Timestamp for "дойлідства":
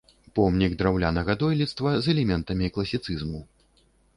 1.43-1.89